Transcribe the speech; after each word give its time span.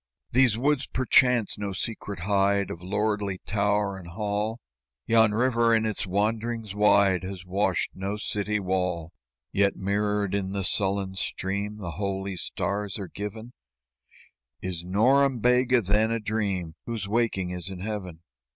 "These 0.31 0.57
woods, 0.57 0.87
perchance, 0.87 1.59
no 1.59 1.73
secret 1.73 2.21
hide 2.21 2.71
Of 2.71 2.81
lordly 2.81 3.37
tower 3.45 3.99
and 3.99 4.07
hall; 4.07 4.59
Yon 5.05 5.31
river 5.31 5.75
in 5.75 5.85
its 5.85 6.07
wanderings 6.07 6.73
wide 6.73 7.21
Has 7.21 7.45
washed 7.45 7.91
no 7.93 8.17
city 8.17 8.59
wall; 8.59 9.11
"Yet 9.51 9.75
mirrored 9.75 10.33
in 10.33 10.53
the 10.53 10.63
sullen 10.63 11.13
stream 11.17 11.77
The 11.77 11.91
holy 11.91 12.35
stars 12.35 12.97
are 12.97 13.09
given: 13.09 13.53
Is 14.59 14.83
Norembega, 14.83 15.81
then, 15.85 16.09
a 16.09 16.19
dream 16.19 16.73
Whose 16.87 17.07
waking 17.07 17.51
is 17.51 17.69
in 17.69 17.81
Heaven? 17.81 18.21